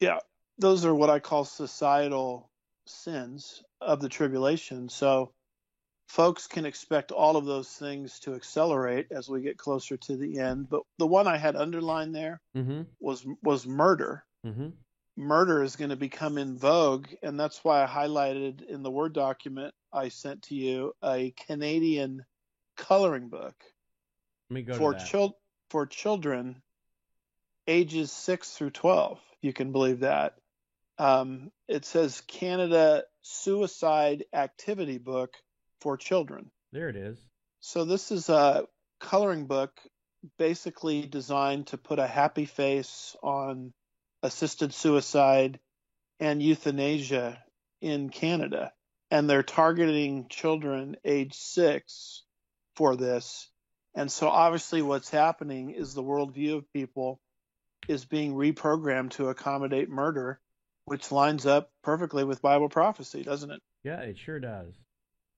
[0.00, 0.18] Yeah,
[0.58, 2.48] those are what I call societal
[2.86, 4.88] sins of the tribulation.
[4.88, 5.30] So
[6.12, 10.40] folks can expect all of those things to accelerate as we get closer to the
[10.40, 10.68] end.
[10.68, 12.82] But the one I had underlined there mm-hmm.
[13.00, 14.22] was was murder.
[14.46, 14.68] Mm-hmm.
[15.16, 19.14] Murder is going to become in vogue, and that's why I highlighted in the Word
[19.14, 22.24] document I sent to you a Canadian
[22.76, 23.54] coloring book
[24.76, 25.38] for chil-
[25.70, 26.60] for children
[27.66, 29.18] ages six through twelve.
[29.40, 30.34] You can believe that.
[30.98, 35.34] Um, it says Canada Suicide Activity Book
[35.82, 36.48] for children.
[36.70, 37.18] There it is.
[37.60, 38.66] So this is a
[39.00, 39.72] coloring book
[40.38, 43.72] basically designed to put a happy face on
[44.22, 45.58] assisted suicide
[46.20, 47.42] and euthanasia
[47.80, 48.72] in Canada.
[49.10, 52.22] And they're targeting children age six
[52.76, 53.50] for this.
[53.94, 57.20] And so obviously what's happening is the worldview of people
[57.88, 60.40] is being reprogrammed to accommodate murder,
[60.84, 63.60] which lines up perfectly with Bible prophecy, doesn't it?
[63.82, 64.72] Yeah, it sure does.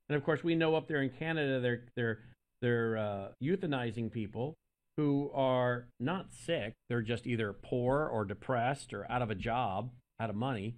[0.08, 2.18] And of course, we know up there in Canada, they're they're
[2.60, 4.54] they're uh, euthanizing people
[4.96, 6.72] who are not sick.
[6.88, 9.90] They're just either poor or depressed or out of a job,
[10.20, 10.76] out of money,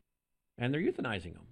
[0.59, 1.47] and they're euthanizing them.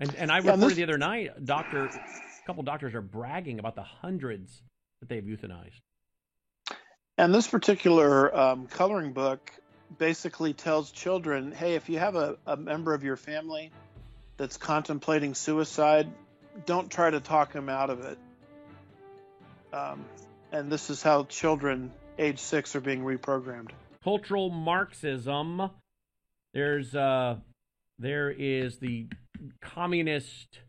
[0.00, 0.76] And and I yeah, reported this...
[0.76, 4.62] the other night, doctor, a couple doctors are bragging about the hundreds
[5.00, 5.80] that they've euthanized.
[7.16, 9.50] And this particular um, coloring book
[9.98, 13.72] basically tells children, hey, if you have a, a member of your family
[14.36, 16.08] that's contemplating suicide,
[16.66, 18.18] don't try to talk him out of it.
[19.72, 20.04] Um,
[20.52, 23.70] and this is how children age six are being reprogrammed.
[24.02, 25.70] Cultural Marxism.
[26.54, 27.36] There's uh,
[27.98, 29.08] there is the
[29.60, 30.60] communist,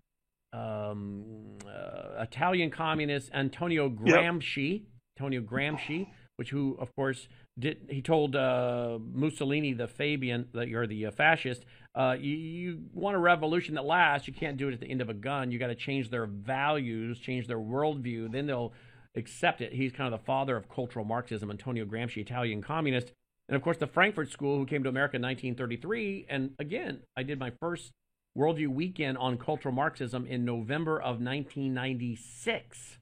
[0.51, 4.71] um, uh, Italian communist Antonio Gramsci.
[4.71, 4.81] Yep.
[5.17, 10.87] Antonio Gramsci, which who of course did he told uh, Mussolini the Fabian that you're
[10.87, 14.27] the uh, fascist uh, you, you, want a revolution that lasts.
[14.27, 15.51] You can't do it at the end of a gun.
[15.51, 18.31] You got to change their values, change their worldview.
[18.31, 18.73] Then they'll
[19.15, 19.73] accept it.
[19.73, 23.11] He's kind of the father of cultural Marxism, Antonio Gramsci, Italian communist.
[23.47, 26.27] And of course, the Frankfurt School, who came to America in 1933.
[26.29, 27.91] And again, I did my first
[28.37, 32.99] worldview weekend on cultural Marxism in November of 1996.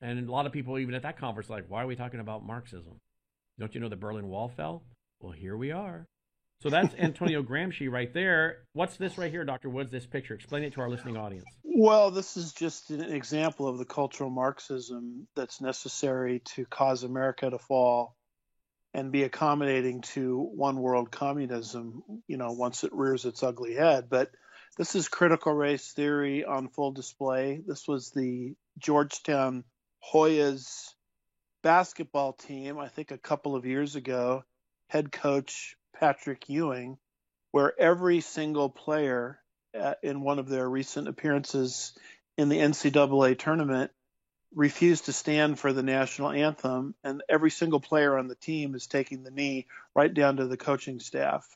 [0.00, 2.44] And a lot of people, even at that conference, like, why are we talking about
[2.44, 2.98] Marxism?
[3.58, 4.82] Don't you know the Berlin Wall fell?
[5.20, 6.06] Well, here we are.
[6.62, 8.58] So that's Antonio Gramsci right there.
[8.72, 9.68] What's this right here, Dr.
[9.68, 10.34] Woods, this picture?
[10.34, 11.44] Explain it to our listening audience.
[11.64, 17.50] Well, this is just an example of the cultural Marxism that's necessary to cause America
[17.50, 18.14] to fall
[18.94, 24.08] and be accommodating to one world communism, you know, once it rears its ugly head.
[24.08, 24.30] But
[24.78, 27.60] this is critical race theory on full display.
[27.66, 29.64] This was the Georgetown
[30.14, 30.94] Hoyas
[31.64, 34.44] basketball team, I think a couple of years ago.
[34.86, 36.98] Head coach Patrick Ewing,
[37.52, 39.38] where every single player
[39.78, 41.96] uh, in one of their recent appearances
[42.36, 43.92] in the NCAA tournament
[44.52, 48.88] refused to stand for the national anthem, and every single player on the team is
[48.88, 51.46] taking the knee right down to the coaching staff.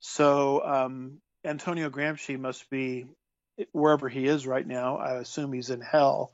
[0.00, 3.06] So um, Antonio Gramsci must be
[3.70, 4.96] wherever he is right now.
[4.96, 6.32] I assume he's in hell.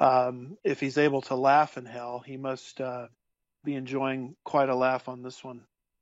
[0.00, 3.08] Um, if he's able to laugh in hell, he must uh,
[3.62, 5.60] be enjoying quite a laugh on this one.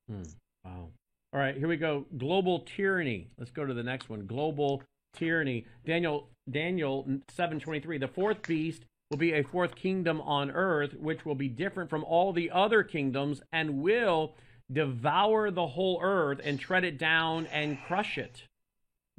[0.08, 0.22] Hmm.
[0.66, 0.88] Wow.
[1.32, 2.06] All right, here we go.
[2.16, 3.28] Global tyranny.
[3.38, 4.26] Let's go to the next one.
[4.26, 4.82] Global
[5.14, 5.66] tyranny.
[5.84, 7.98] Daniel Daniel 723.
[7.98, 12.02] The fourth beast will be a fourth kingdom on earth which will be different from
[12.04, 14.34] all the other kingdoms and will
[14.72, 18.42] devour the whole earth and tread it down and crush it.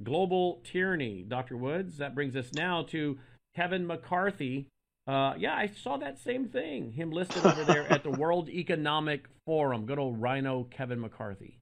[0.04, 1.24] Global tyranny.
[1.28, 1.56] Dr.
[1.56, 3.18] Woods, that brings us now to
[3.56, 4.68] Kevin McCarthy
[5.08, 6.91] Uh, yeah, I saw that same thing.
[6.91, 9.86] Him listed over there at the World Economic Forum.
[9.86, 11.62] Good old RINO Kevin McCarthy.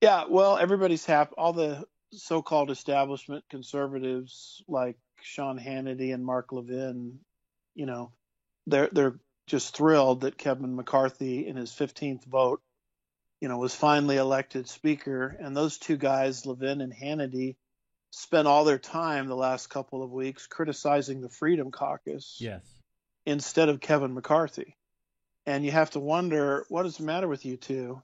[0.00, 1.34] Yeah, well, everybody's happy.
[1.36, 7.18] All the so-called establishment conservatives like Sean Hannity and Mark Levin,
[7.74, 8.12] you know,
[8.66, 12.62] they're they're just thrilled that Kevin McCarthy in his 15th vote,
[13.40, 15.36] you know, was finally elected speaker.
[15.38, 17.56] And those two guys, Levin and Hannity,
[18.12, 22.36] spent all their time the last couple of weeks criticizing the Freedom Caucus.
[22.38, 22.62] Yes.
[23.24, 24.76] Instead of Kevin McCarthy.
[25.46, 28.02] And you have to wonder what is the matter with you two?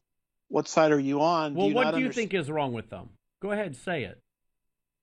[0.49, 1.55] What side are you on?
[1.55, 3.11] Well, do you what do you understand- think is wrong with them?
[3.41, 4.21] Go ahead, say it.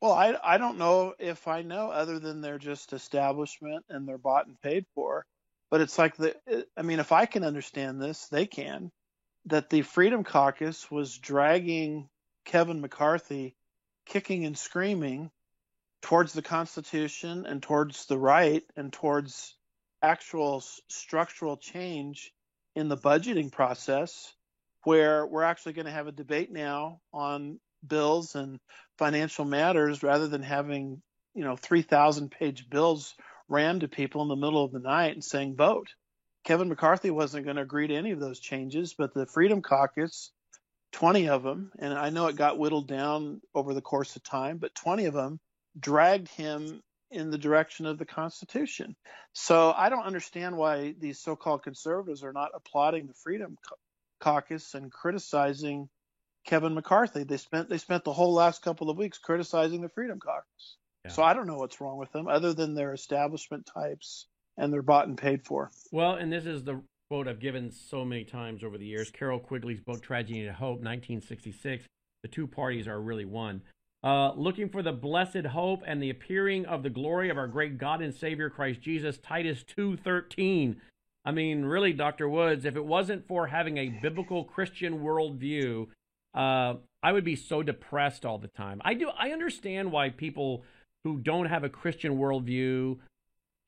[0.02, 4.18] Well, I I don't know if I know other than they're just establishment and they're
[4.18, 5.26] bought and paid for.
[5.70, 6.36] But it's like the
[6.76, 8.92] I mean, if I can understand this, they can.
[9.46, 12.10] That the Freedom Caucus was dragging
[12.46, 13.56] Kevin McCarthy,
[14.06, 15.32] kicking and screaming,
[16.06, 19.56] towards the Constitution and towards the right and towards
[20.04, 22.32] actual s- structural change
[22.76, 24.32] in the budgeting process,
[24.84, 28.60] where we're actually going to have a debate now on bills and
[29.00, 31.02] financial matters rather than having
[31.34, 33.16] you know 3000 page bills
[33.48, 35.88] rammed to people in the middle of the night and saying vote.
[36.44, 40.30] Kevin mccarthy wasn't going to agree to any of those changes but the freedom caucus
[40.96, 44.58] 20 of them and i know it got whittled down over the course of time
[44.58, 45.42] but 20 of them
[45.78, 46.82] dragged him
[47.12, 48.96] in the direction of the constitution
[49.34, 53.58] so i don't understand why these so-called conservatives are not applauding the freedom
[54.22, 55.90] caucus and criticizing
[56.46, 57.24] Kevin McCarthy.
[57.24, 60.78] They spent they spent the whole last couple of weeks criticizing the Freedom Caucus.
[61.04, 61.12] Yeah.
[61.12, 64.28] So I don't know what's wrong with them other than they're establishment types
[64.58, 65.72] and they're bought and paid for.
[65.92, 69.12] Well, and this is the quote I've given so many times over the years.
[69.12, 71.86] Carroll Quigley's book, Tragedy and Hope, 1966.
[72.24, 73.62] The two parties are really one.
[74.04, 77.78] Uh, looking for the blessed hope and the appearing of the glory of our great
[77.78, 80.78] God and Savior Christ Jesus, Titus 2.13.
[81.24, 82.30] I mean, really, Dr.
[82.30, 85.88] Woods, if it wasn't for having a biblical Christian worldview,
[86.36, 88.82] uh, I would be so depressed all the time.
[88.84, 89.10] I do.
[89.10, 90.64] I understand why people
[91.04, 92.98] who don't have a Christian worldview,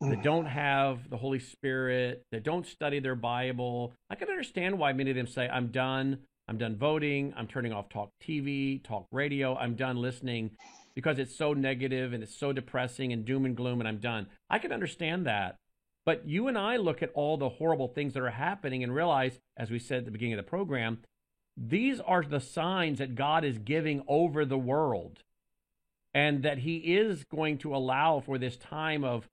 [0.02, 0.24] that mm.
[0.24, 5.12] don't have the Holy Spirit, that don't study their Bible, I can understand why many
[5.12, 6.20] of them say, "I'm done.
[6.48, 7.34] I'm done voting.
[7.36, 9.56] I'm turning off talk TV, talk radio.
[9.56, 10.52] I'm done listening."
[10.96, 14.28] Because it's so negative and it's so depressing and doom and gloom, and I'm done.
[14.50, 15.58] I can understand that.
[16.06, 19.40] But you and I look at all the horrible things that are happening and realize,
[19.58, 21.00] as we said at the beginning of the program,
[21.58, 25.20] these are the signs that God is giving over the world
[26.14, 29.28] and that He is going to allow for this time of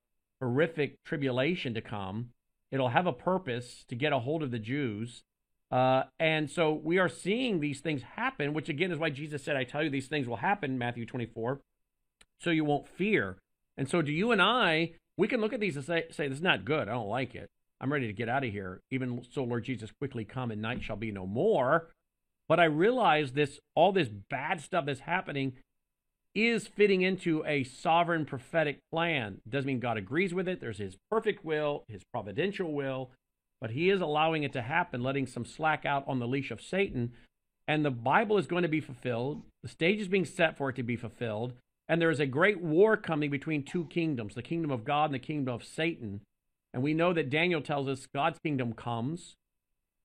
[0.44, 2.28] horrific tribulation to come.
[2.70, 5.22] It'll have a purpose to get a hold of the Jews.
[5.70, 9.56] Uh, and so we are seeing these things happen, which again is why Jesus said,
[9.56, 11.60] I tell you these things will happen, Matthew 24,
[12.40, 13.38] so you won't fear.
[13.78, 16.38] And so do you and I, we can look at these and say, say this
[16.38, 16.88] is not good.
[16.88, 17.48] I don't like it.
[17.80, 18.82] I'm ready to get out of here.
[18.90, 21.88] Even so, Lord Jesus, quickly come and night shall be no more.
[22.48, 25.54] But I realize this, all this bad stuff that's happening
[26.34, 29.40] is fitting into a sovereign prophetic plan.
[29.48, 30.60] Doesn't mean God agrees with it.
[30.60, 33.10] There's his perfect will, his providential will,
[33.60, 36.60] but he is allowing it to happen, letting some slack out on the leash of
[36.60, 37.12] Satan.
[37.68, 39.42] And the Bible is going to be fulfilled.
[39.62, 41.54] The stage is being set for it to be fulfilled.
[41.88, 45.14] And there is a great war coming between two kingdoms the kingdom of God and
[45.14, 46.20] the kingdom of Satan.
[46.72, 49.36] And we know that Daniel tells us God's kingdom comes,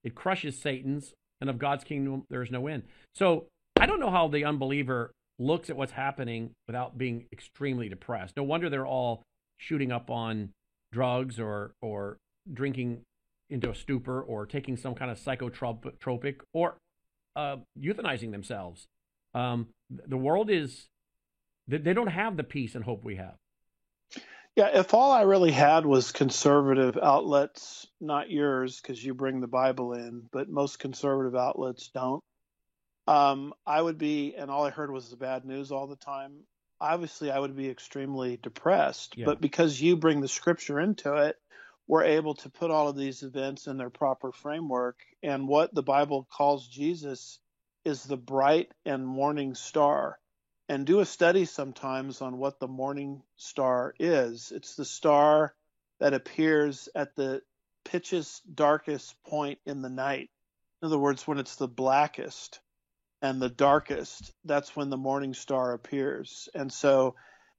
[0.04, 2.84] it crushes Satan's, and of God's kingdom there is no end.
[3.16, 3.48] So
[3.80, 8.36] I don't know how the unbeliever looks at what's happening without being extremely depressed.
[8.38, 9.24] No wonder they're all
[9.58, 10.50] shooting up on
[10.92, 12.18] drugs or or
[12.52, 13.02] drinking
[13.50, 16.78] into a stupor or taking some kind of psychotropic or
[17.36, 18.86] uh, euthanizing themselves.
[19.34, 20.88] Um, the world is
[21.68, 23.36] they they don't have the peace and hope we have.
[24.56, 29.48] Yeah, if all I really had was conservative outlets, not yours because you bring the
[29.48, 32.22] Bible in, but most conservative outlets don't,
[33.10, 36.42] um, I would be, and all I heard was the bad news all the time.
[36.80, 39.18] Obviously, I would be extremely depressed.
[39.18, 39.26] Yeah.
[39.26, 41.36] But because you bring the scripture into it,
[41.88, 45.00] we're able to put all of these events in their proper framework.
[45.24, 47.40] And what the Bible calls Jesus
[47.84, 50.20] is the bright and morning star
[50.68, 54.52] and do a study sometimes on what the morning star is.
[54.56, 55.56] It's the star
[56.00, 57.42] that appears at the
[57.86, 60.30] pitchest, darkest point in the night.
[60.84, 62.60] In other words, when it's the blackest
[63.22, 66.48] and the darkest, that's when the morning star appears.
[66.56, 67.16] And so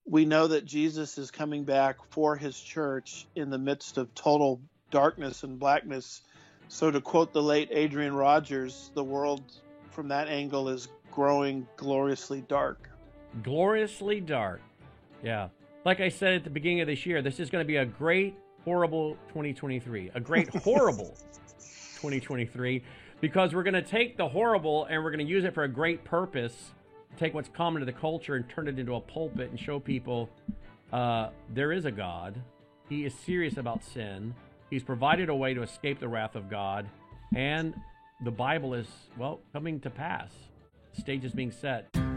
[0.07, 4.61] we know that Jesus is coming back for his church in the midst of total
[4.91, 6.23] darkness and blackness.
[6.69, 9.43] So, to quote the late Adrian Rogers, the world
[9.91, 12.89] from that angle is growing gloriously dark.
[13.43, 14.61] gloriously dark.
[15.23, 15.49] Yeah.
[15.85, 17.85] Like I said at the beginning of this year, this is going to be a
[17.85, 21.17] great horrible 2023, a great horrible
[21.97, 22.83] 2023,
[23.21, 25.69] because we're going to take the horrible and we're going to use it for a
[25.69, 26.73] great purpose.
[27.17, 30.31] Take what's common to the culture and turn it into a pulpit and show people
[30.93, 32.41] uh, there is a God.
[32.89, 34.35] He is serious about sin.
[34.71, 36.89] He's provided a way to escape the wrath of God,
[37.35, 37.75] and
[38.25, 40.33] the Bible is well coming to pass.
[40.93, 42.10] Stage is being set.